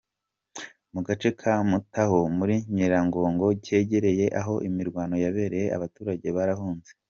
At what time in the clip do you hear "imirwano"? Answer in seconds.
4.67-5.15